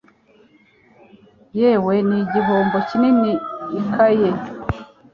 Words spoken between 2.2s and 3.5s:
igihembo kinini